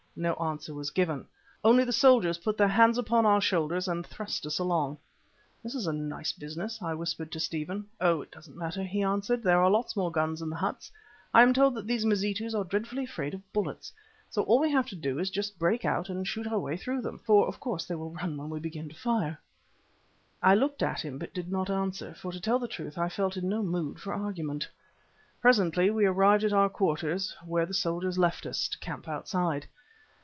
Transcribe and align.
No 0.13 0.33
answer 0.35 0.73
was 0.73 0.91
given; 0.91 1.25
only 1.63 1.85
the 1.85 1.93
soldiers 1.93 2.39
put 2.39 2.57
their 2.57 2.67
hands 2.67 2.97
upon 2.97 3.25
our 3.25 3.39
shoulders 3.39 3.87
and 3.87 4.05
thrust 4.05 4.45
us 4.45 4.59
along. 4.59 4.97
"This 5.63 5.73
is 5.73 5.87
a 5.87 5.93
nice 5.93 6.33
business," 6.33 6.81
I 6.81 6.93
whispered 6.95 7.31
to 7.31 7.39
Stephen. 7.39 7.87
"Oh! 8.01 8.21
it 8.21 8.29
doesn't 8.29 8.57
matter," 8.57 8.83
he 8.83 9.03
answered. 9.03 9.41
"There 9.41 9.61
are 9.63 9.69
lots 9.71 9.95
more 9.95 10.11
guns 10.11 10.41
in 10.41 10.49
the 10.49 10.57
huts. 10.57 10.91
I 11.33 11.43
am 11.43 11.53
told 11.53 11.75
that 11.75 11.87
these 11.87 12.05
Mazitus 12.05 12.53
are 12.53 12.65
dreadfully 12.65 13.05
afraid 13.05 13.33
of 13.33 13.53
bullets. 13.53 13.93
So 14.29 14.41
all 14.43 14.59
we 14.59 14.69
have 14.69 14.85
to 14.87 14.97
do 14.97 15.17
is 15.17 15.29
just 15.29 15.53
to 15.53 15.59
break 15.59 15.85
out 15.85 16.09
and 16.09 16.27
shoot 16.27 16.45
our 16.45 16.59
way 16.59 16.75
through 16.75 17.01
them, 17.01 17.17
for 17.19 17.47
of 17.47 17.61
course 17.61 17.85
they 17.85 17.95
will 17.95 18.11
run 18.11 18.35
when 18.35 18.49
we 18.49 18.59
begin 18.59 18.89
to 18.89 18.95
fire." 18.95 19.39
I 20.43 20.55
looked 20.55 20.83
at 20.83 21.05
him 21.05 21.19
but 21.19 21.33
did 21.33 21.49
not 21.49 21.69
answer, 21.69 22.13
for 22.15 22.33
to 22.33 22.39
tell 22.41 22.59
the 22.59 22.67
truth 22.67 22.97
I 22.97 23.07
felt 23.07 23.37
in 23.37 23.47
no 23.47 23.63
mood 23.63 23.97
for 24.01 24.13
argument. 24.13 24.67
Presently 25.39 25.89
we 25.89 26.05
arrived 26.05 26.43
at 26.43 26.51
our 26.53 26.67
quarters, 26.69 27.33
where 27.45 27.65
the 27.65 27.73
soldiers 27.73 28.17
left 28.17 28.45
us, 28.45 28.67
to 28.67 28.77
camp 28.79 29.07
outside. 29.07 29.67